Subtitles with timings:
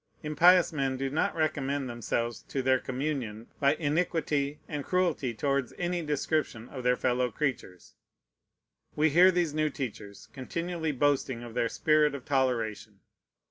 [0.23, 6.01] Impious men do not recommend themselves to their communion by iniquity and cruelty towards any
[6.01, 7.93] description of their fellow creatures.
[8.95, 13.01] We hear these new teachers continually boasting of their spirit of toleration.